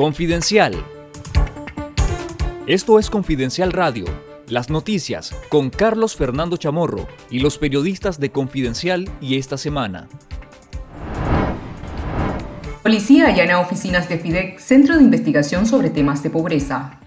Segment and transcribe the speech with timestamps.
[0.00, 0.82] Confidencial.
[2.66, 4.06] Esto es Confidencial Radio,
[4.48, 10.08] las noticias con Carlos Fernando Chamorro y los periodistas de Confidencial y esta semana.
[12.82, 16.98] Policía allana oficinas de FIDEC, Centro de Investigación sobre Temas de Pobreza.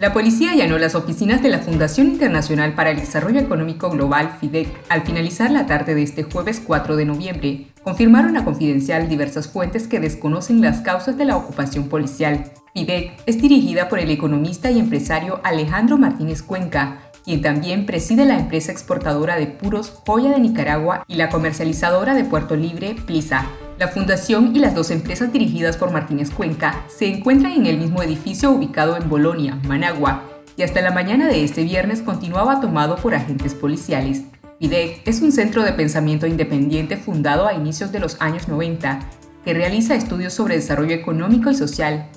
[0.00, 4.66] La policía allanó las oficinas de la Fundación Internacional para el Desarrollo Económico Global, FIDEC,
[4.88, 7.71] al finalizar la tarde de este jueves 4 de noviembre.
[7.84, 12.52] Confirmaron a Confidencial diversas fuentes que desconocen las causas de la ocupación policial.
[12.74, 18.38] FIDEC es dirigida por el economista y empresario Alejandro Martínez Cuenca, quien también preside la
[18.38, 23.46] empresa exportadora de puros Joya de Nicaragua y la comercializadora de Puerto Libre, Plisa.
[23.80, 28.00] La fundación y las dos empresas dirigidas por Martínez Cuenca se encuentran en el mismo
[28.02, 30.22] edificio ubicado en Bolonia, Managua,
[30.56, 34.22] y hasta la mañana de este viernes continuaba tomado por agentes policiales.
[34.62, 39.00] FIDEC es un centro de pensamiento independiente fundado a inicios de los años 90
[39.44, 42.08] que realiza estudios sobre desarrollo económico y social.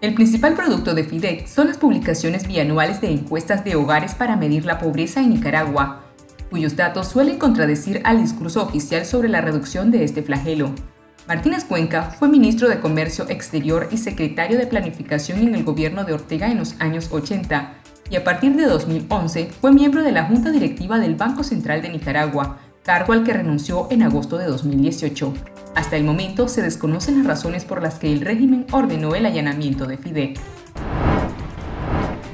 [0.00, 4.64] El principal producto de FIDEC son las publicaciones bianuales de encuestas de hogares para medir
[4.64, 6.06] la pobreza en Nicaragua,
[6.48, 10.74] cuyos datos suelen contradecir al discurso oficial sobre la reducción de este flagelo.
[11.28, 16.14] Martínez Cuenca fue ministro de Comercio Exterior y secretario de Planificación en el gobierno de
[16.14, 17.74] Ortega en los años 80
[18.10, 21.88] y a partir de 2011 fue miembro de la Junta Directiva del Banco Central de
[21.88, 25.32] Nicaragua, cargo al que renunció en agosto de 2018.
[25.76, 29.86] Hasta el momento se desconocen las razones por las que el régimen ordenó el allanamiento
[29.86, 30.40] de FIDEC.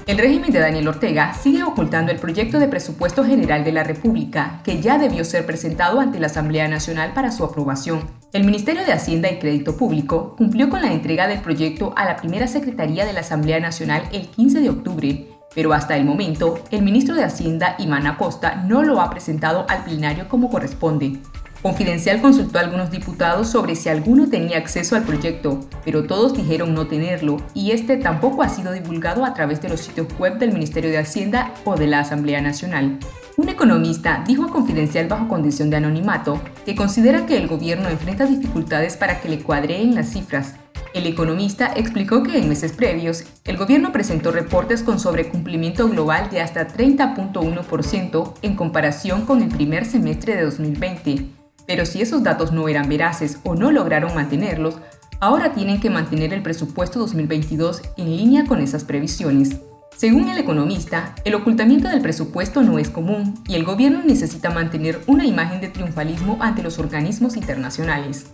[0.07, 4.61] El régimen de Daniel Ortega sigue ocultando el proyecto de presupuesto general de la República,
[4.63, 8.03] que ya debió ser presentado ante la Asamblea Nacional para su aprobación.
[8.33, 12.17] El Ministerio de Hacienda y Crédito Público cumplió con la entrega del proyecto a la
[12.17, 16.83] primera Secretaría de la Asamblea Nacional el 15 de octubre, pero hasta el momento el
[16.83, 21.19] ministro de Hacienda, Imán Acosta, no lo ha presentado al plenario como corresponde.
[21.63, 26.75] Confidencial consultó a algunos diputados sobre si alguno tenía acceso al proyecto, pero todos dijeron
[26.75, 30.53] no tenerlo y este tampoco ha sido divulgado a través de los sitios web del
[30.53, 32.99] Ministerio de Hacienda o de la Asamblea Nacional.
[33.39, 38.27] Un economista dijo a Confidencial bajo condición de anonimato que considera que el gobierno enfrenta
[38.27, 40.55] dificultades para que le cuadreen las cifras.
[40.97, 46.41] El economista explicó que en meses previos, el gobierno presentó reportes con sobrecumplimiento global de
[46.41, 51.37] hasta 30.1% en comparación con el primer semestre de 2020
[51.67, 54.79] pero si esos datos no eran veraces o no lograron mantenerlos,
[55.21, 59.57] ahora tienen que mantener el presupuesto 2022 en línea con esas previsiones.
[59.97, 65.01] Según el economista, el ocultamiento del presupuesto no es común y el gobierno necesita mantener
[65.07, 68.27] una imagen de triunfalismo ante los organismos internacionales.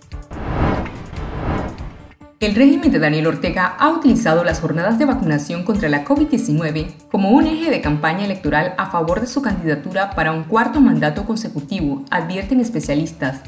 [2.42, 7.30] El régimen de Daniel Ortega ha utilizado las jornadas de vacunación contra la COVID-19 como
[7.30, 12.04] un eje de campaña electoral a favor de su candidatura para un cuarto mandato consecutivo,
[12.10, 13.42] advierten especialistas.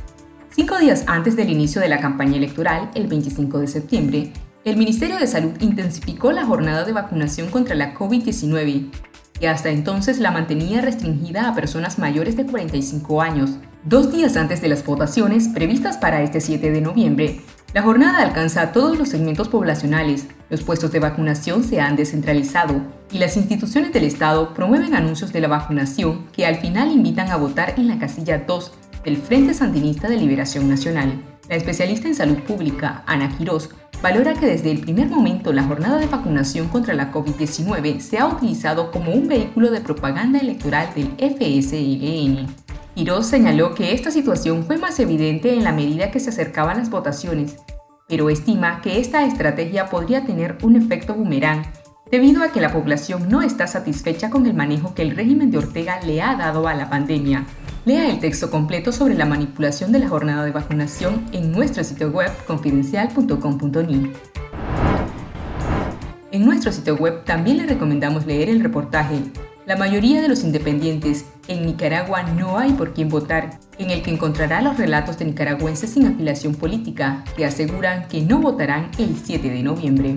[0.54, 4.32] Cinco días antes del inicio de la campaña electoral, el 25 de septiembre,
[4.64, 8.92] el Ministerio de Salud intensificó la jornada de vacunación contra la COVID-19,
[9.40, 13.56] que hasta entonces la mantenía restringida a personas mayores de 45 años.
[13.82, 17.40] Dos días antes de las votaciones previstas para este 7 de noviembre,
[17.74, 22.80] la jornada alcanza todos los segmentos poblacionales, los puestos de vacunación se han descentralizado
[23.10, 27.36] y las instituciones del Estado promueven anuncios de la vacunación que al final invitan a
[27.36, 28.72] votar en la casilla 2
[29.04, 31.20] del Frente Sandinista de Liberación Nacional.
[31.48, 33.70] La especialista en salud pública, Ana Quirós,
[34.00, 38.28] valora que desde el primer momento la jornada de vacunación contra la COVID-19 se ha
[38.28, 42.63] utilizado como un vehículo de propaganda electoral del FSLN.
[42.94, 46.90] Quirós señaló que esta situación fue más evidente en la medida que se acercaban las
[46.90, 47.56] votaciones,
[48.08, 51.64] pero estima que esta estrategia podría tener un efecto boomerang
[52.08, 55.58] debido a que la población no está satisfecha con el manejo que el régimen de
[55.58, 57.46] Ortega le ha dado a la pandemia.
[57.84, 62.10] Lea el texto completo sobre la manipulación de la jornada de vacunación en nuestro sitio
[62.10, 64.12] web confidencial.com.ni.
[66.30, 69.16] En nuestro sitio web también le recomendamos leer el reportaje
[69.66, 74.10] la mayoría de los independientes en Nicaragua no hay por quién votar, en el que
[74.10, 79.48] encontrará los relatos de nicaragüenses sin afiliación política que aseguran que no votarán el 7
[79.48, 80.16] de noviembre.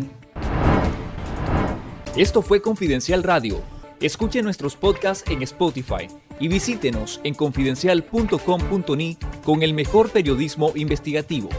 [2.15, 3.61] Esto fue Confidencial Radio.
[4.01, 6.07] Escuche nuestros podcasts en Spotify
[6.39, 11.49] y visítenos en confidencial.com.ni con el mejor periodismo investigativo.